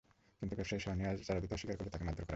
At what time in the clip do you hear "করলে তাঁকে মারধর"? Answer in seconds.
1.77-2.21